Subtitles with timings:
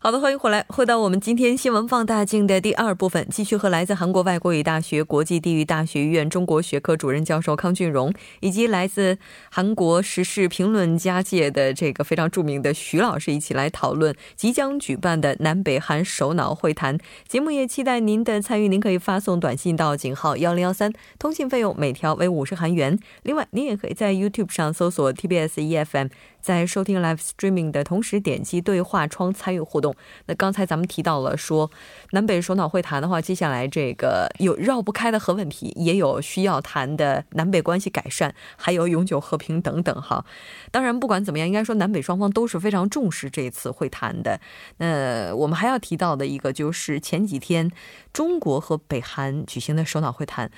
[0.00, 9.18] 好的，欢迎回来，回到我们今天新闻放大镜的第二部分，继续和来自韩国外国语大学国际地域大学院中国学科主任教授康俊荣，以及来自
[9.50, 16.96] 韩国时事评论家界的这个非常著名的徐老师一起来讨论即将举办的南北韩首脑会谈。
[17.26, 22.96] 节目也期待您的参与，您可以发送短信到井号幺零幺三，通信费用每条为五十韩元。
[23.24, 26.10] 另外，您也可以在 YouTube 上搜索 TBS EFM。
[26.40, 29.94] 在收听 live streaming 的同时，点击对话窗参与互动。
[30.26, 31.70] 那刚才咱们提到了说，
[32.12, 40.24] 南北首脑会谈的话，接下来这个有绕不开的核问题，也有需要谈的南北关系改善，还有永久和平等等哈。
[40.70, 44.40] 当然，不管怎么样，应该说南北双方都是非常重视这次会谈的。
[44.78, 47.70] 那我们还要提到的一个就是前几天
[48.12, 50.50] 中国和北韩举行的首脑会谈。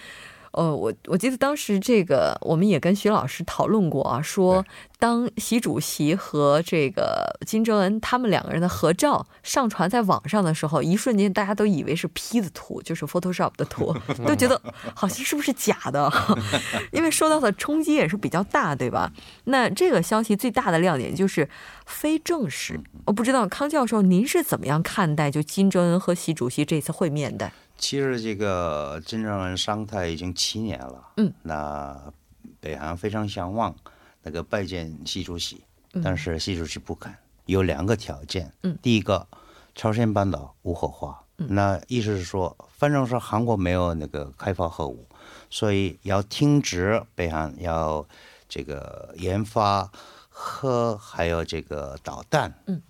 [0.52, 4.64] 呃，我我记得当时这个我们也跟徐老师讨论过啊，说
[4.98, 13.94] 当习主席和这个金正恩他们两个人的合照上传在网上的时候，一瞬间大家都以为是 P 的图，就是 Photoshop 的图，
[14.26, 14.60] 都觉得
[14.94, 16.12] 好像是不是假的，
[16.90, 19.12] 因为受到的冲击也是比较大，对吧？
[19.44, 21.48] 那这个消息最大的亮点就是
[21.86, 22.80] 非正式。
[23.06, 27.52] 我不知道康教授您是怎么样看待就金正恩和习主席这次会面的？
[27.80, 32.12] 其实这个金正恩上台已经七年了，嗯，那
[32.60, 33.74] 北韩非常向往
[34.22, 35.64] 那个拜见习主席，
[36.04, 37.10] 但是习主席不肯，
[37.46, 39.26] 有两个条件，嗯，第一个
[39.74, 41.48] 朝鲜半岛无核化，嗯。
[41.54, 45.08] 那意思是说，反正是韩国没有那个开发核武，
[45.48, 48.06] 所以要停止北韩要
[48.46, 49.90] 这个研发
[50.28, 52.82] 核还有这个导弹，嗯，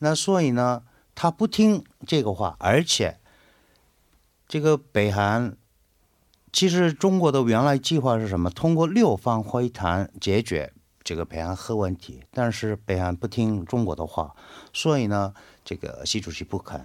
[0.00, 0.82] 那所以呢，
[1.14, 3.18] 他不听这个话，而且。
[4.54, 5.56] 这个北韩，
[6.52, 8.48] 其实中国的原来计划是什么？
[8.48, 10.72] 通过六方会谈解决
[11.02, 12.22] 这个北韩核问题。
[12.30, 14.32] 但是北韩不听中国的话，
[14.72, 15.34] 所以呢，
[15.64, 16.80] 这个习主席不肯。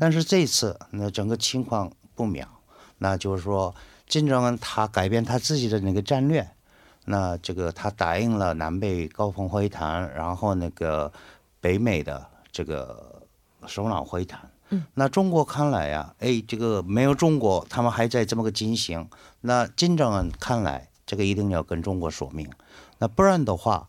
[0.00, 2.48] 但是这次那整个情况不妙，
[2.96, 3.74] 那就是说
[4.06, 6.48] 金正恩他改变他自己的那个战略，
[7.04, 11.12] 那这个他答应了南北高峰会谈，然后那个
[11.60, 13.20] 北美的这个
[13.66, 14.49] 首脑会谈。
[14.94, 19.08] 那中国看来呀，哎，这个没有中国，他们还在这么个进行。
[19.40, 22.48] 那金正恩看来，这个一定要跟中国说明。
[22.98, 23.88] 那不然的话，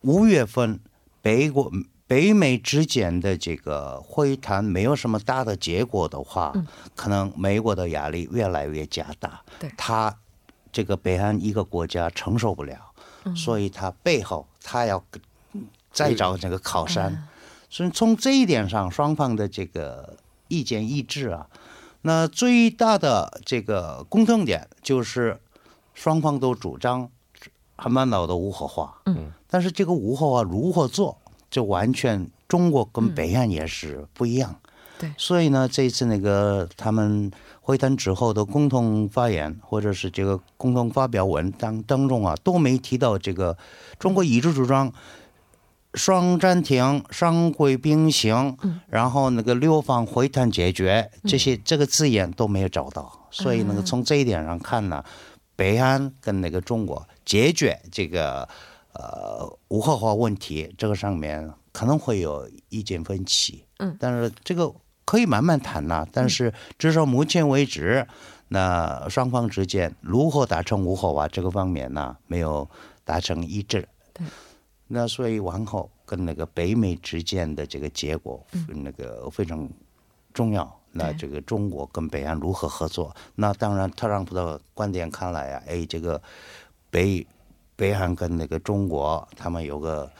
[0.00, 0.80] 五月份
[1.22, 1.70] 北国
[2.06, 6.52] 北美之间的这个会谈没有什么大的结果的话，
[6.94, 9.42] 可能美国的压力越来越加大。
[9.58, 10.16] 对，他
[10.72, 12.78] 这个北韩一个国家承受不了，
[13.34, 15.02] 所以他背后他要
[15.92, 17.28] 再找这个靠山。
[17.68, 20.16] 所以从这一点上，双方的这个
[20.48, 21.46] 意见一致啊。
[22.02, 25.40] 那最大的这个共同点就是
[25.92, 27.10] 双方都主张
[27.76, 29.02] 韩半岛的无核化。
[29.06, 29.32] 嗯。
[29.48, 31.18] 但是这个无核化如何做，
[31.50, 34.54] 就完全中国跟北岸也是不一样。
[34.98, 35.12] 对。
[35.18, 43.58] 所以呢，这一次那个他们会谈之后的共同发言，或者是这个共同发表文当当中啊，都没提到这个
[43.98, 44.92] 中国一直主张。
[45.96, 55.02] 双暂停、双轨并行，然后那个六方会谈解决这些这个字眼都没有找到，所以那个从这一点上看呢，
[55.56, 58.46] 北韩跟那个中国解决这个
[58.92, 64.70] 呃无核化问题这个上面可能会有意见分歧，嗯，但是这个
[65.06, 66.06] 可以慢慢谈呐。
[66.12, 68.06] 但是至少目前为止，
[68.48, 72.68] 那双方之间如何达成无核化这个方面呢，没有
[73.02, 73.88] 达成一致。
[74.12, 74.26] 对。
[74.86, 79.68] 那所以往后跟那个北美之间的这个结果，那个非常
[80.32, 80.80] 重要。
[80.92, 83.14] 那这个中国跟北韩如何合作？
[83.34, 86.20] 那当然，特朗普的观点看来啊，哎，这个
[86.90, 87.26] 北
[87.74, 90.10] 北韩跟那个中国他们有个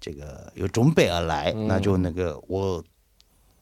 [0.00, 2.82] 这个有准备而来，那就那个我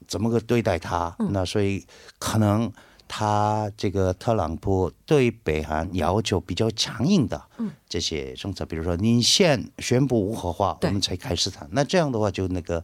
[0.07, 1.15] 怎么个对待他？
[1.31, 1.85] 那所以
[2.19, 2.73] 可能。
[3.07, 7.41] 他这个特朗普对北韩要求比较强硬的
[7.89, 11.69] 这些政策，比如说您先宣布无核化，我们才开始谈。
[11.71, 12.83] 那这样的话，就那个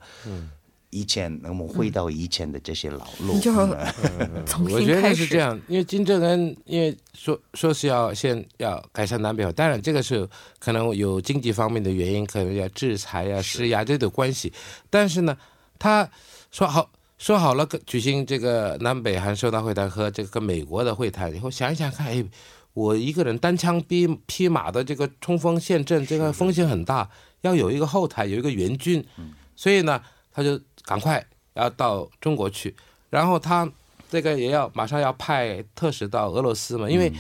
[0.91, 3.39] 以前我们回到以前的这些老路。
[3.41, 3.59] 就是
[4.75, 10.29] 我觉得是这样，因为金正恩因为说说是要先要改善南北，当然这个是
[10.59, 14.53] 可能有经济方面的原因，可能要制裁呀、施压这的关系。
[14.89, 15.37] 但是呢，
[15.79, 16.09] 他
[16.51, 16.91] 说好。
[17.21, 22.25] 说好了举行这个南北韩首脑会谈和这个跟美国的会谈以后，想一想看，哎，
[22.73, 27.07] 我一个人单枪匹匹马的这个冲锋陷阵，这个风险很大，
[27.43, 29.05] 要有一个后台，有一个援军，
[29.55, 30.01] 所以呢，
[30.33, 31.23] 他就赶快
[31.53, 32.75] 要到中国去，
[33.11, 33.71] 然后他
[34.09, 37.13] 这个也要马上要派特使到俄罗斯嘛，因为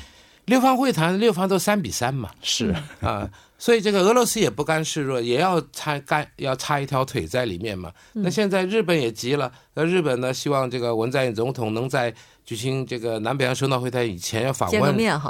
[0.46, 2.74] 六方会谈六方都三比三嘛，是。
[3.02, 3.30] 啊。
[3.60, 7.92] 所以这个俄罗斯也不甘示弱，也要插干要插一条腿在里面嘛。
[8.14, 12.12] 那现在日本也急了，那日本呢希望这个文在寅总统能在
[12.42, 14.80] 举行这个南北韩首脑会谈以前要访问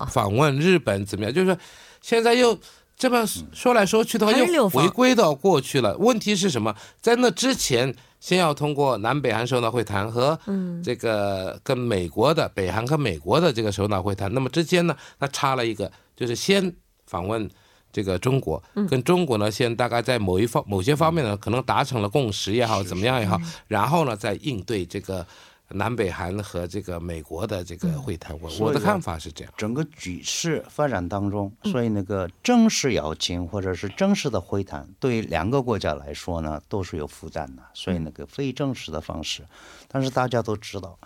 [0.09, 1.35] 访问日本怎么样？
[1.35, 1.59] 就是说
[2.00, 2.56] 现在又
[2.97, 5.97] 这么说来说去的话又回归到过去了。
[5.97, 6.73] 问题是什么？
[7.00, 10.38] 在那之前先要通过南北韩首脑会谈和
[10.85, 16.73] 这个跟美国的北韩和美国的这个首脑会谈，那么之间呢，他插了一个，就是先
[17.06, 17.50] 访问。
[17.92, 25.26] 这个中国跟中国呢，现大概在某一方某些方面呢，可能达成了共识也好，怎么样也好，然后呢，再应对这个
[25.70, 28.37] 南北韩和这个美国的这个会谈。
[28.40, 29.52] 我我的看法是这样。
[29.56, 37.62] 整个局势发展当中，所以那个正式邀请或者是正式的会谈，对两个国家来说呢，都是有负担的。
[37.75, 39.43] 所以那个非正式的方式，
[39.88, 40.98] 但是大家都知道，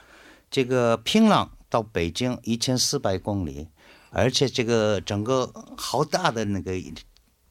[0.50, 3.69] 这个平壤到北京一千四百公里。
[4.14, 6.72] 而且这个整个好大的那个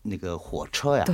[0.01, 1.05] 那个火车呀，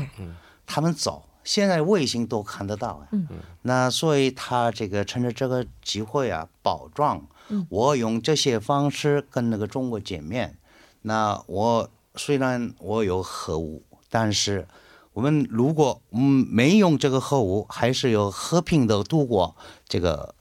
[0.66, 3.20] 他们走，现在卫星都看得到呀。
[3.64, 7.28] 那所以他这个趁着这个机会啊，保障，
[7.70, 10.58] 我用这些方式跟那个中国见面。
[11.02, 14.68] 那我虽然我有核武，但是
[15.14, 19.56] 我们如果嗯没用这个核武，还是有和平的度过
[19.88, 20.36] 这个。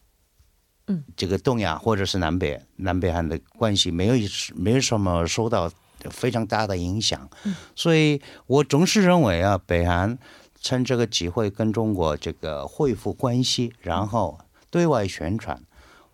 [0.88, 4.14] 嗯，这个东亚或者是南北南北韩的关系没有
[4.55, 5.70] 没有什么受到
[6.11, 7.29] 非常大的影响，
[7.75, 10.19] 所以我总是认为啊，北韩
[10.61, 14.38] 趁这个机会跟中国这个恢复关系，然后
[14.70, 15.62] 对外宣传，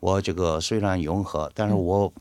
[0.01, 2.13] 我这个虽然融合，但是我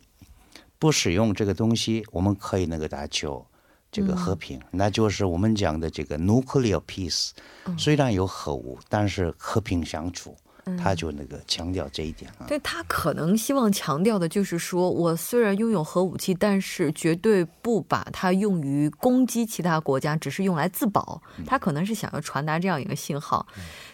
[0.77, 3.45] 不使用这个东西，我们可以那个打球
[3.91, 7.31] 这个和平，那就是我们讲的这个 nuclear peace，
[7.77, 10.35] 虽然有核武，但是和平相处。
[10.81, 21.21] 他就那个强调这一点啊，对他可能希望强调的就是说，我虽然拥有核武器，但是绝对不把它用于攻击其他国家，只是用来自保。
[21.45, 23.45] 他可能是想要传达这样一个信号。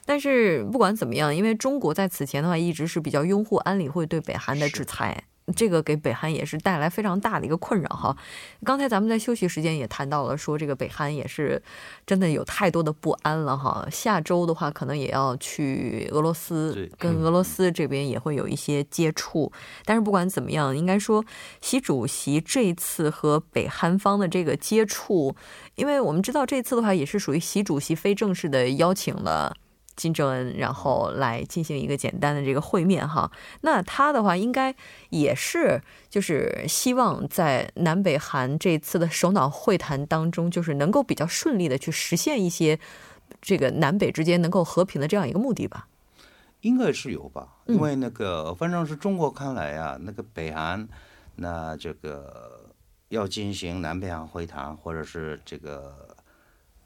[0.05, 5.23] 但是不管怎么样，因为中国在此前的话一直是比较拥护安理会对北韩的制裁。
[5.55, 8.15] 这个给北韩也是带来非常大的一个困扰哈。
[8.63, 11.61] 刚才咱们在休息时间也谈到了，说这个北韩也是
[12.05, 13.87] 真的有太多的不安了哈。
[13.91, 19.51] 下周的话，可能也要去俄罗斯，跟俄罗斯这边也会有一些接触。
[19.85, 21.23] 但是不管怎么样，应该说
[21.61, 25.35] 习主席这一次和北韩方的这个接触，
[25.75, 29.55] 因为我们知道这次的话也是属于习主席非正式的邀请了。
[29.99, 33.29] 金正恩，然后来进行一个简单的这个会面哈。
[33.61, 34.73] 那他的话应该
[35.09, 42.79] 也是，就是希望在南北韩这次的首脑会谈当中，就是能够比较顺利的去实现一些
[43.41, 45.89] 这个南北之间能够和平的这样一个目的吧。
[46.61, 50.87] 应该是有吧，因为那个反正是中国看来啊，那个北韩
[51.35, 52.71] 那这个
[53.09, 56.15] 要进行南北韩会谈，或者是这个。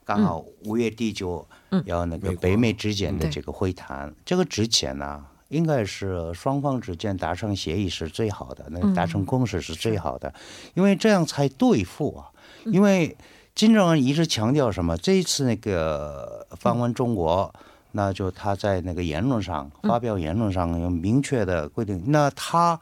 [0.05, 1.47] 刚好五月底就
[1.85, 10.33] 要那个北美之间的这个会谈，这个之前呢，应该是双方之间达成协议是最好的，那达成共识是最好的，
[10.73, 12.29] 因为这样才对付啊。
[12.65, 13.15] 因为
[13.55, 14.97] 金正恩一直强调什么？
[14.97, 17.53] 这一次那个访问中国，
[17.91, 22.79] 那就他在那个言论上发表言论上有明确的规定，那他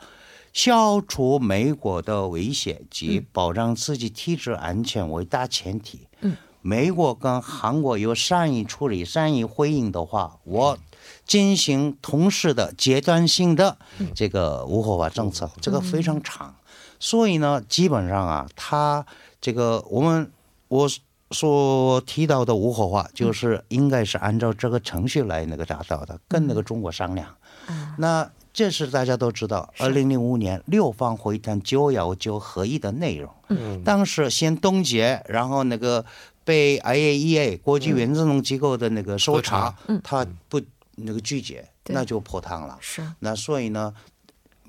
[0.54, 6.08] 消除美国的威胁及保障自己体制安全为大前提。
[6.22, 6.36] 嗯。
[6.62, 10.77] 美国跟韩国有善意处理、善意回应的话，我
[11.25, 13.77] 进行同时的阶段性的
[14.13, 16.53] 这个无核化政策，这个非常长。
[17.00, 19.03] 所以呢，基本上啊，他
[19.39, 20.32] 这个我们
[20.68, 20.88] 我
[21.32, 27.27] 所提到的无核化，就是应该是按照这个程序来那个达到的，跟那个中国商量。
[27.98, 33.34] 那这是大家都知道，二零零五年六方会谈九幺九合议的内容。
[33.48, 36.06] 嗯，当时先冻结，然后那个。
[36.51, 40.62] 被 IAEA 国际原子能机构的那个搜查，他不
[40.98, 42.77] 那个拒绝，那就破汤了。
[42.81, 43.01] 是。
[43.20, 43.93] 那所以呢，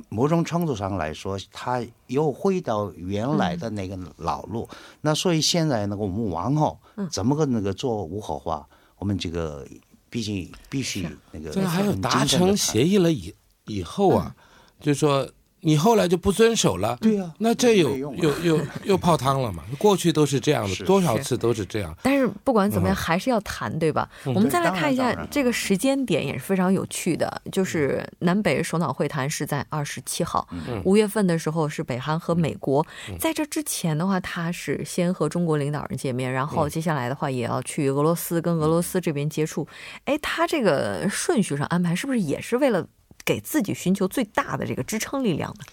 [0.09, 4.69] 某种程度上来说，他又回到原来的那个老路。
[5.01, 6.79] 那所以现在那个我们往后
[7.11, 8.65] 怎么个那个做无核化？
[8.99, 9.67] 我们这个
[10.09, 11.51] 毕竟必须那个。
[11.51, 13.35] 这还有达成协议了以
[13.67, 14.33] 以后啊，
[14.79, 15.29] 就是说
[15.65, 19.63] 你后来就不遵守了，对呀，那这有有又又又泡汤了嘛？
[19.79, 21.97] 过去都是这样的，多少次都是这样。
[22.03, 24.09] 但是不管怎么样，还是要谈，对吧？
[24.25, 30.47] 我们再来看一下这个时间点也是非常有趣的，就是南北首脑会谈是在二十七号，
[30.85, 32.85] 五月份的时候是北韩和美国，
[33.21, 39.67] 在这之前的话，他是先和中国领导人见面，然后接下来的话也要去俄罗斯跟俄罗斯这边接触。
[40.07, 42.85] 哎，他这个顺序上安排是不是也是为了？
[43.25, 45.65] 给自己寻求最大的这个支撑力量呢？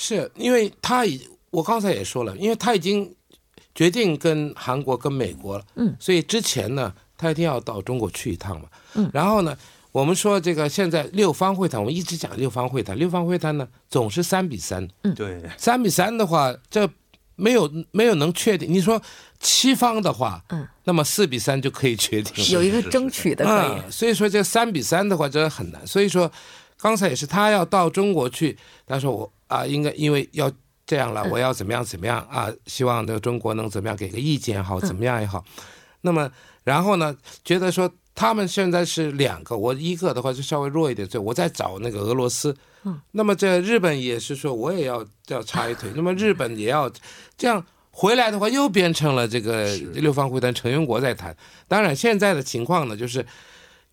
[0.00, 3.12] 是因为他已，我刚才也说了，因为他已经
[3.74, 9.58] 决定跟韩国、跟美国了，嗯，所以之前呢，他一定要到中国去一趟嘛，嗯，然后呢，
[9.90, 16.88] 我们说这个现在六方会谈，我们一直讲六方会谈，六方会谈呢总是三比三，嗯，对，三比三的话，这
[17.34, 18.72] 没有没有能确定。
[18.72, 19.02] 你说
[19.40, 23.90] 七方的话，嗯，那么四比三就可以确定，有一个争取的可以。
[23.90, 25.84] 所以说这三比三的话，这很难。
[25.84, 26.30] 所以说。
[26.80, 28.56] 刚才也是他要到中国去，
[28.86, 30.50] 他说我啊，应该因为要
[30.86, 32.50] 这样了，我要怎么样怎么样啊？
[32.66, 35.44] 希望这个中国能怎么样给个意见好，怎么样也好。
[36.02, 36.30] 那么
[36.64, 42.56] 然后呢，觉得说他们现在是两个，我一个的话就稍微弱一点，所以我在找那个俄罗斯。
[42.84, 43.00] 嗯。
[43.10, 45.90] 那么这日本也是说，我也要要插一腿。
[45.96, 46.90] 那么日本也要
[47.36, 51.36] 这样回来的话，又变成了这个六方会谈成员国在谈。
[51.66, 53.26] 当然现在的情况呢，就是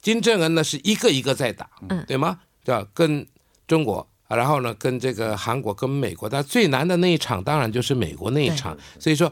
[0.02, 2.40] 金正恩呢是一个一个在打，嗯，对吗？
[2.66, 3.26] 对跟
[3.68, 8.76] 中国，然后呢，跟这个韩国、跟美国，但最难的那一场当然就是美国那一场。
[9.00, 9.32] 所以说，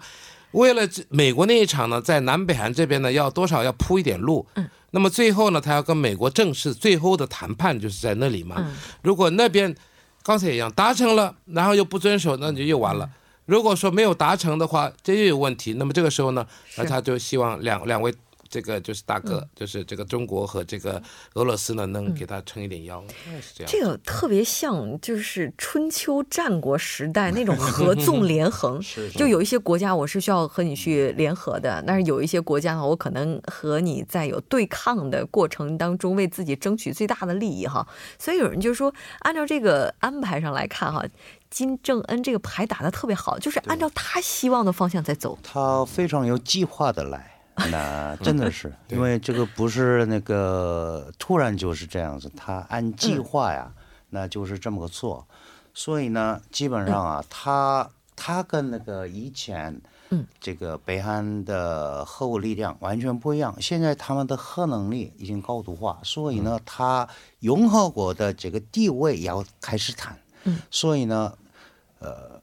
[0.51, 4.45] 为了这美国那一场呢，在南北韩这边呢，要多少要铺一点路。
[4.53, 4.69] 嗯。
[4.91, 8.57] 那么最后呢，他要跟美国正式最后的谈判就是在那里嘛。
[8.59, 8.75] 嗯。
[9.01, 9.75] 如果那边
[10.21, 13.09] 刚才一样达成了，然后又不遵守，那就又完了。
[13.45, 15.73] 如果说没有达成的话，这又有问题。
[15.73, 16.45] 那么这个时候呢，
[16.77, 18.13] 那他就希望两两位。
[18.53, 21.01] 这个就是大哥，就是这个中国和这个
[21.33, 23.03] 俄罗斯呢，能给他撑一点腰，
[23.41, 23.71] 是这样。
[23.71, 28.79] 这个特别像就是春秋战国时代那种合纵连横，
[29.17, 37.87] 就有一些国家我是需要和你去联合的，但是有一些国家呢，我可能和你在有对抗的过程当中，为自己争取最大的利益哈。
[38.19, 41.03] 所以有人就说，按照这个安排上来看哈，
[41.49, 47.32] 金正恩这个牌打得特别好，就是按照他希望的方向在走，他非常有计划的来。
[47.69, 53.71] 那 真的是，因为这个不是那个突然就是这样子，他按计划呀，
[54.09, 55.27] 那就是这么个做。
[55.73, 59.79] 所以呢，基本上啊，他他跟那个以前，
[60.09, 63.55] 嗯，这个北韩的核武力量完全不一样。
[63.61, 67.07] 现在他们的核能力已经高度化，所以呢，他
[67.39, 70.19] 融合国的这个地位要开始谈。
[70.45, 71.37] 嗯，所以呢，
[71.99, 72.41] 呃，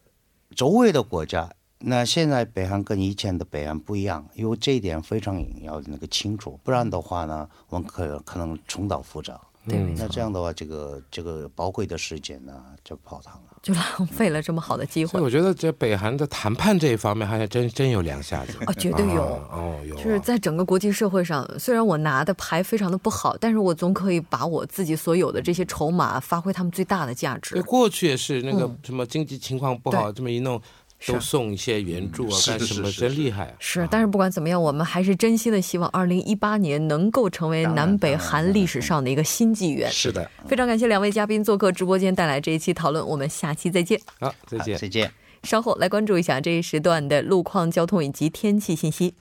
[0.55, 1.51] 周围的国家。
[1.83, 9.41] 那现在北韩跟以前的北韩不一样，因为这一点非常要那个清楚，不然的话呢，我们可可能重蹈覆辙。
[9.69, 15.21] 对，那这样的话，这个这个宝贵的时间呢就泡汤了，就浪费了这么好的机会。
[15.21, 19.95] 我觉得这北韩的谈判这一方面，还真真有两下子啊， 绝对有哦，有。
[19.97, 27.55] 就是在整个国际社会上，虽然我拿的牌非常的不好，但是我总可以把我自己所有的这些筹码发挥他们最大的价值。
[27.55, 30.61] 对过去也是那个什么经济情况不好，这么一弄。
[31.07, 32.91] 都送一些援助啊，干什么？
[32.93, 33.55] 真厉害啊！
[33.59, 39.91] 是，但是不管怎么样，我们还是真心的希望二零一八年能够成为南北韩历史上的一个新纪元。
[39.91, 43.07] 是的，非常感谢两位嘉宾做客直播间，带来这一期讨论。
[43.07, 43.99] 我们下期再见。
[44.19, 45.11] 好，再见，再见。
[45.45, 49.15] 稍后来关注一下这一时段的路况、交通以及天气信息。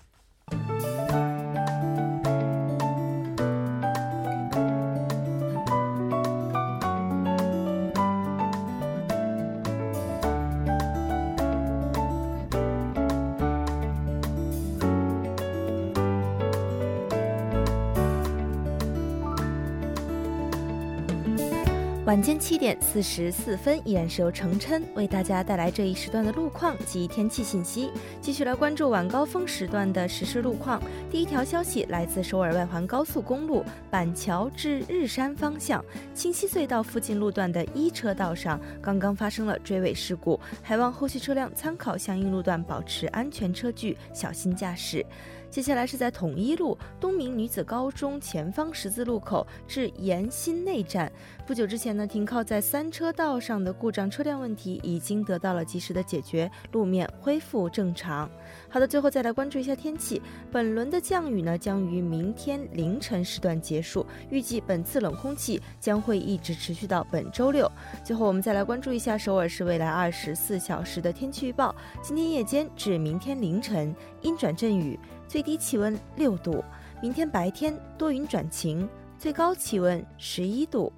[22.10, 27.92] 晚间七点四十四分，依然是由程琛为大家带来这一时段的路况及天气信息。
[28.20, 30.82] 继续来关注晚高峰时段的实时路况。
[31.12, 35.86] 第一条消息来自首尔外环高速公路板桥至日山方向
[36.16, 45.06] 清溪隧道附近路段的一车道上，刚刚发生了追尾事故，还望后续车辆参考相应路段，保持安全车距，小心驾驶。
[45.50, 51.12] 接下来是在统一路东明女子高中前方十字路口至延新内站。
[51.48, 58.30] 不久之前呢，停靠在三车道上的故障车辆问题已经得到了及时的解决，路面恢复正常。
[58.70, 60.22] 好的，最后再来关注一下天气。
[60.52, 67.70] 本轮的降雨呢，将于明天凌晨时段结束，预计本次冷空气将会一直持续到本周六。
[68.04, 75.00] 最后，我们再来关注一下首尔市未来二十四小时的天气预报：今天夜间至明天凌晨阴转阵雨。
[75.30, 76.64] 最低气温六度，
[77.02, 80.92] 明天白天多云转晴，最高气温十一度。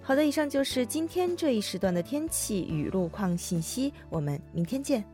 [0.00, 5.04] 好的，以上就是今天这一时段的天气与路况信息，我们明天见。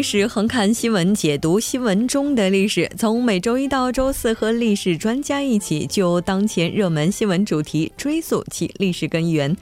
[0.00, 2.90] 历史横看新闻，解读新闻中的历史。
[2.96, 9.54] 从每周一到周四，和历史专家一起就当前热门新闻主题追溯其历史根源。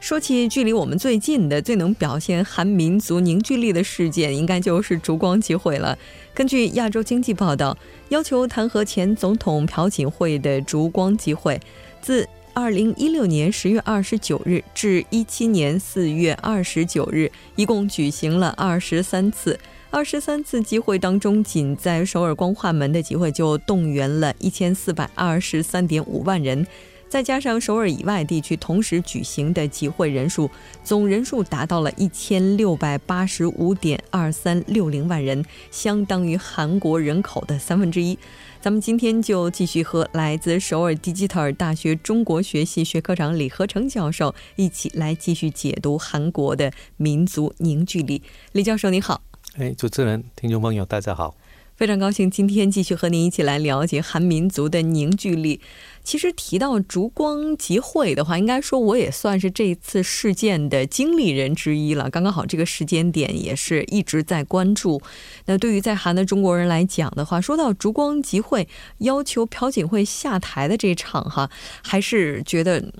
[0.00, 5.96] 说起距离我们最近的、最能表现韩民族凝聚力的事件，应该就是烛光集会了。
[6.34, 11.60] 根据亚洲经济报道，要求弹劾前总统朴槿惠的烛光集会，
[12.02, 12.28] 自
[12.60, 19.56] 二零一六年十月二十九日至一七年四月二十九日，一共举行了二十三次。
[19.90, 26.66] 二十三次集会当中，仅在首尔光化门的集会就动员了一千四百二十三点五万人，
[27.08, 30.50] 再加上首尔以外地区同时举行的集会人数，
[30.82, 38.18] 总人数达到了一千六百八十五点二三六零万人，相当于韩国人口的三分之一。
[38.60, 48.20] 咱们今天就继续和来自首尔迪吉特尔大学中国学系学科长李和成教授一起来继续解读韩国的民族凝聚力。
[48.52, 49.22] 李教授，您好。
[49.56, 51.36] 哎，主持人、听众朋友，大家好。
[51.78, 55.60] 非常高兴今天继续和您一起来了解韩民族的凝聚力。
[56.02, 62.10] 其实提到烛光集会的话，应该说我也算是这次事件的经历人之一了。
[62.10, 65.00] 刚刚好这个时间点也是一直在关注。
[65.46, 68.66] 那对于在韩的中国人来讲的话，说到烛光集会
[68.98, 71.48] 要求朴槿惠下台的这场哈，
[71.84, 72.92] 还是觉得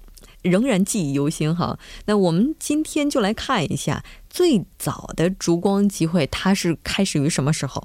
[0.42, 1.76] 仍然记忆犹新哈。
[2.06, 7.82] 那我们今天就来看一下最早的烛光集会，它是开始于什么时候？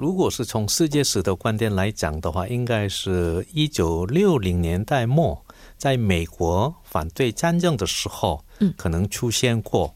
[0.00, 5.44] 如果是从世界史的观点来讲的话，应该是一九六零年代末，
[5.76, 9.94] 在美国反对战争的时候，嗯，可能出现过。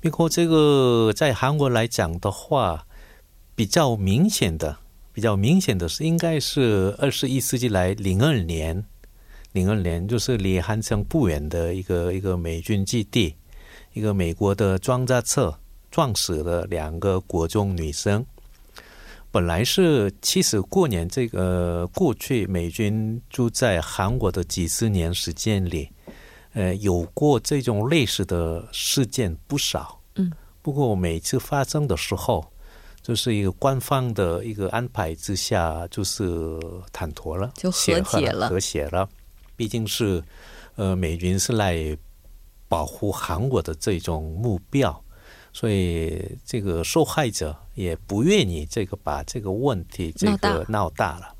[0.00, 2.84] 不过这个在韩国来讲的话，
[3.54, 4.76] 比较明显的、
[5.12, 8.84] 比较明显的是，应该是二十一世纪来零二年，
[9.52, 13.36] 零二年就是离汉城不远的一个一个美军基地，
[13.92, 15.56] 一个美国的装甲车
[15.88, 18.26] 撞死了两个国中女生。
[19.36, 25.92] 本来是，其实过年这个过去美军住在韩国的几十年时间里，
[26.54, 30.00] 呃，有过这种类似的事件不少。
[30.14, 32.50] 嗯，不过每次发生的时候，
[33.02, 36.58] 就是一个官方的一个安排之下，就是
[36.90, 39.06] 坦妥了，就和解了，和谐了。
[39.54, 40.24] 毕竟是，
[40.76, 41.94] 呃，美军是来
[42.68, 44.98] 保护韩国的这种目标。
[45.58, 51.34] 所以这个受害者也不愿意这个把这个问题这个闹大了。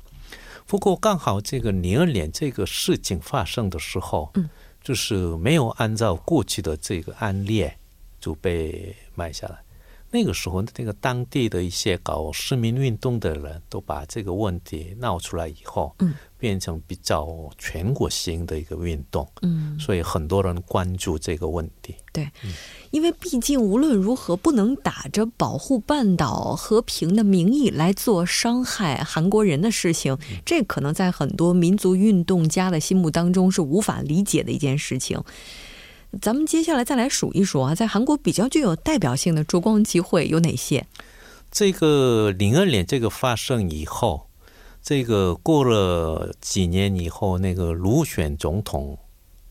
[0.65, 4.49] 不过刚好这个零二年这个事情发生的时候，嗯，
[4.81, 7.69] 就是没有按照过去的这个案例
[8.19, 9.59] 就被卖下来。
[10.09, 21.93] 那个时候，那个当地的一些搞市民运动的人都把这个问题闹出来以后，嗯，变成比较全国性的一个运动，嗯，所以很多人关注这个问题。
[22.13, 22.27] 对，
[22.91, 35.21] 因为毕竟无论如何，不能打着保护半岛和平的名义来做伤害韩国人的事情，这可能在很多民族运动家的心目当中是无法理解的一件事情。
[36.21, 40.85] 咱们接下来再来数一数啊，在韩国比较具有代表性的烛光集会有哪些？
[41.51, 44.27] 这个零二年这个发生以后，
[44.81, 48.97] 这个过了几年以后，那个卢选总统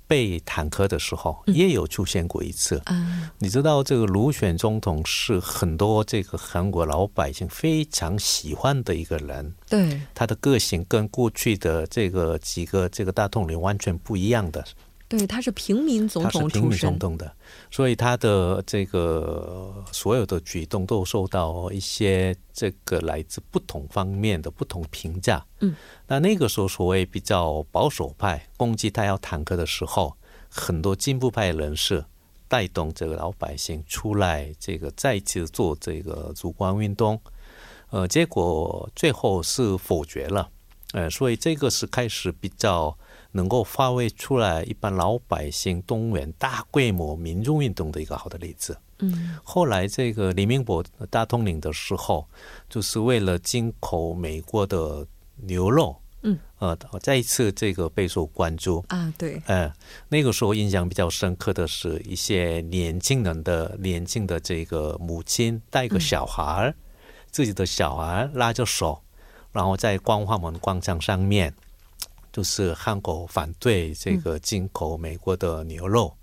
[0.06, 2.80] 被坦克的时候，也有出现过一次。
[2.86, 9.54] 嗯，你知道这个卢选总统是很多这个韩国老百姓非常喜欢的一个人。
[9.68, 14.64] 对，他的个性跟过去的这个几个这个大统领完全不一样的。
[15.08, 17.32] 对，他是平民总统出身的，
[17.70, 25.46] 所以他的这个所有的举动都受到一些这个来自不同方面的不同评价。
[25.60, 25.76] 嗯，
[26.08, 30.16] 那那个时候所谓比较保守派攻击他要坦克的时候，
[30.48, 32.04] 很多进步派人士
[32.48, 37.20] 带动这个老百姓出来，这个再次做这个烛光运动。
[37.90, 40.50] 呃，结果最后是否决了。
[40.94, 42.98] 呃，所以这个是开始比较。
[43.36, 48.76] 能够发挥出来一般老百姓动员大规模民众运动的一个好的例子。
[48.98, 52.26] 嗯，后来这个李明博大统领的时候，
[52.68, 55.94] 就是为了进口美国的牛肉。
[56.22, 59.12] 嗯，呃，再一次这个备受关注啊。
[59.18, 59.70] 对，嗯，
[60.08, 66.74] 那个时候印象比较深刻的是一些年轻人的年轻的这个母亲带个小孩儿，
[67.30, 69.02] 自己的小孩拉着手。
[69.52, 71.54] 然后在光化门广场上面，
[72.36, 76.14] 就是汉口反对这个进口美国的牛肉。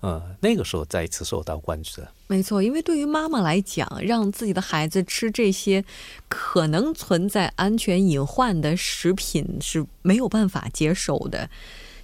[0.00, 5.82] 呃，那个时候再一次受到关注的，没错，因为对于妈妈来讲，让自己的孩子吃这些
[6.28, 11.48] 可能存在安全隐患的食品是没有办法接受的。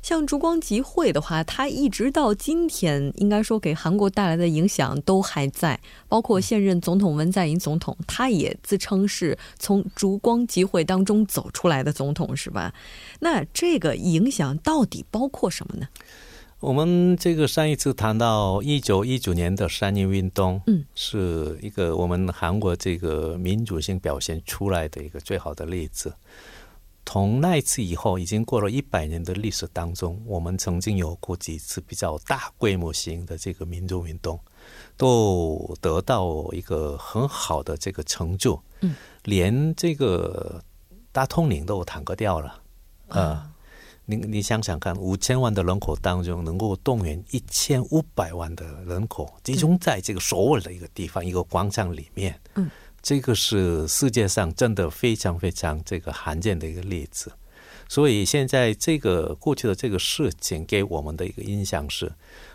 [0.03, 5.79] 像烛光集会的话，它一直到今天，应该说给韩国带来的影响都还在。
[6.09, 12.75] 包括现任总统文在寅总统，他也自称是从烛光集会当中走出来的总统，是吧？
[13.21, 15.87] 那这个影响到底包括什么呢？
[16.61, 26.13] 我们这个上一次谈到一九一九年的三一运动，嗯，是一个我们韩国这个民主性表现出来的一个最好的例子。
[27.05, 34.39] 从那一次以后，已经过了一百年的历史当中，我们曾经有过几次比较大规模型的这个民族运动，
[34.97, 40.63] 都得到一个很好的这个成就，嗯，连这个
[41.11, 42.63] 大统领都坦克掉了，
[43.09, 43.51] 啊。
[44.07, 52.69] 你你想想看，五千万的人口当中，能够动员一千五百万的人口集中在这个首尔的一个地方一个广场里面，嗯，
[53.03, 57.33] 这个是世界上真的非常非常这个罕见的一个例子。
[57.89, 62.13] 所以现在这个过去的这个事情给我们的一个印象是，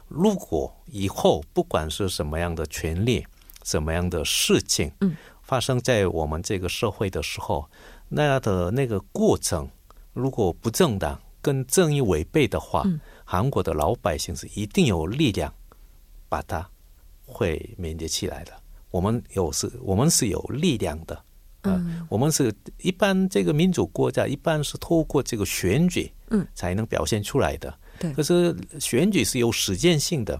[0.07, 3.25] 如果以后不管是什么样的权利、
[3.63, 7.69] 什么样的事情，嗯，发生在我们这个社会的时候，
[8.09, 9.69] 那样的那个过程
[10.13, 11.19] 如果不正当。
[11.41, 12.83] 跟正义违背的话，
[13.23, 15.53] 韩国的老百姓是一定有力量
[16.27, 16.67] 把它
[17.23, 18.51] 会连接起来的。
[18.95, 21.21] 我们有是，我们是有力量的。
[21.63, 27.77] 嗯，我们是一般这个民主国家一般是透过这个选举，嗯，才能表现出来的。
[27.99, 30.39] 对，可是选举是有时间性的，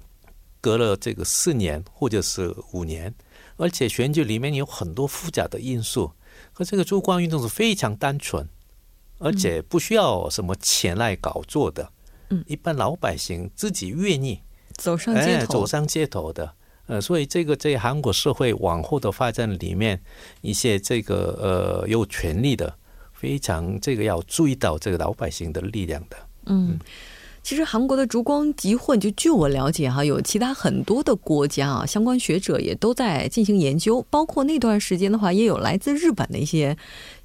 [0.62, 3.14] 隔了这个四年或者是五年，
[3.58, 6.10] 而且选举里面有很多复杂的因素。
[6.54, 8.48] 和这个烛光运动是非常单纯。
[9.18, 11.90] 而且不需要什么钱来搞做的，
[12.30, 14.42] 嗯，一般老百姓自己愿意
[14.74, 16.54] 走上街头，走上街头的，
[16.88, 20.00] 呃，所以这个在韩国社会往后的发展里面，
[20.42, 22.76] 一些这个呃有权利的，
[23.14, 26.80] 非常这个要注意到这个老百姓的力量的，嗯。
[27.42, 36.76] 其实韩国的烛光集会，就据我了解哈，有其他很多的国家啊，相关学者也都在进行研究，包括那段时间的话，也有来自日本的一些。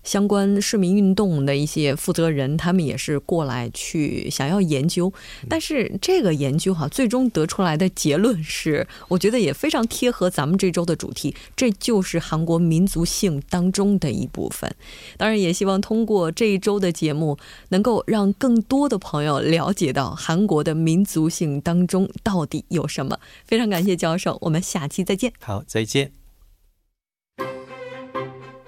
[0.03, 5.13] 相关市民运动的一些负责人，他们也是过来去想要研究，
[5.49, 14.75] 但是这个研究哈，最终得出来的结论是，我觉得也非常贴合咱们这周的主题，这就是韩国民族性当中的一部分。
[15.17, 23.19] 当然，也希望通过这一周的节目，能够让更多的朋友了解到韩国的民族性当中到底有什么。
[23.45, 25.33] 非常感谢教授，我们下期再见。
[25.41, 26.20] 好，再见。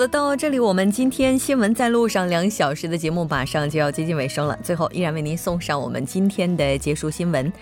[0.00, 4.58] 的，到这里，我们今天新闻在路上两小时的节目马上就要接近尾声了。
[4.62, 7.52] 最后，依然为您送上我们今天的结束新闻：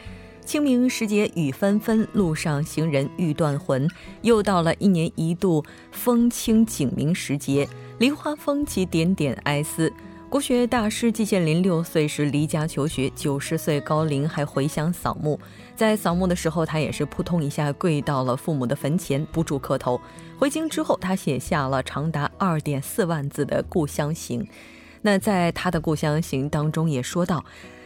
[0.45, 3.89] 清明时节雨纷纷，路上行人欲断魂。
[4.23, 9.93] 又到了一年一度风清景明时节，梨花风起，点点哀思。
[10.29, 15.41] 国学大师季羡林六岁时离家求学，九十岁高龄还回乡扫墓。
[15.79, 20.01] 在扫墓的时候，他也是扑通一下跪到了父母的坟前，不住磕头。
[20.37, 24.43] 回京之后，他写下了长达二点四万字的《故乡行》。
[25.03, 27.45] 那在他的《故乡行》当中也说到：“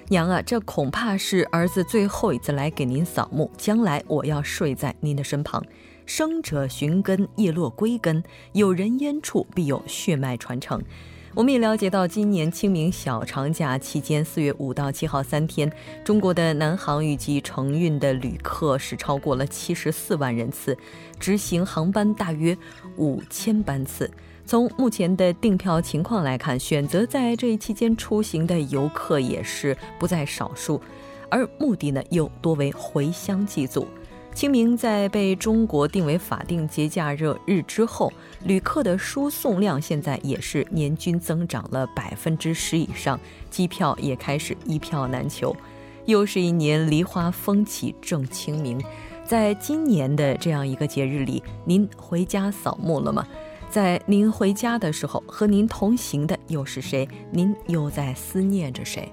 [0.09, 5.63] 娘啊，这恐怕是儿子最后一次来给您扫墓，将来我要睡在您的身旁。
[6.07, 10.83] 生者寻根，叶落归根，有人烟处，必有血脉传承。”
[11.35, 15.71] 我们也了解到，今年清明小长假期间，四月五到七号三天，
[16.05, 20.77] 中国的南航预计承运的旅客是超过了七十四万人次，
[21.19, 22.57] 执行航班大约
[22.99, 24.11] 五千班次。
[24.45, 30.79] 从目前的订票情况来看，选择在这一期间出行的游客也是不在少数，
[31.31, 33.89] 而目的呢又多为回乡祭祖。
[34.35, 38.13] 清明在被中国定为法定节假日日之后，
[38.45, 45.55] 旅客的输送量现在也是年均增长了百分之十以上，机票也开始一票难求。
[46.07, 48.83] 又是一年梨花风起正清明，
[49.25, 53.25] 在今年的这样一个节日里，您回家扫墓了吗？
[53.71, 57.09] 在您回家的时候，和您同行的又是谁？
[57.31, 59.13] 您又在思念着谁？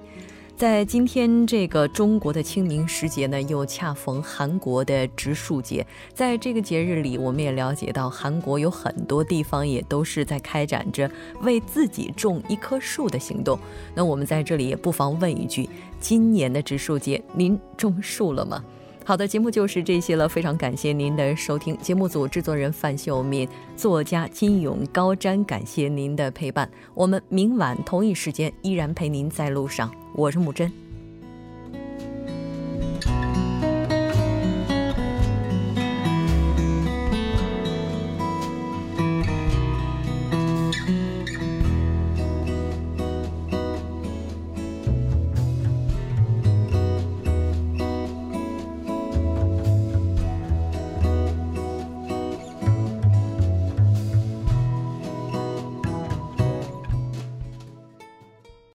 [0.59, 5.87] 在今天这个中国的清明时节呢，又恰逢韩国的植树节。
[6.13, 11.09] 在这个节日里，我们也了解到，韩国有很多地方也都是在开展着
[11.43, 13.57] 为自己种一棵树的行动。
[13.95, 15.69] 那我们在这里也不妨问一句：
[16.01, 18.61] 今年的植树节，您种树了吗？
[19.09, 21.75] 好的，节目就是这些了，非常感谢您的收听。
[21.79, 26.69] 节目组制作人范秀敏，作家金勇、高瞻，感谢您的陪伴。
[26.93, 29.91] 我们明晚同一时间依然陪您在路上。
[30.13, 30.71] 我是木真。